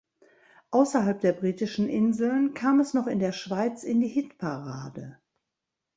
[0.71, 5.19] Außerhalb der britischen Inseln kam es noch in der Schweiz in die Hitparade.